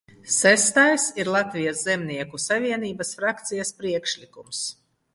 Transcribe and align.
Sestais 0.35 1.05
ir 1.23 1.29
Latvijas 1.35 1.85
Zemnieku 1.89 2.41
savienības 2.47 3.15
frakcijas 3.23 3.75
priekšlikums. 3.83 4.69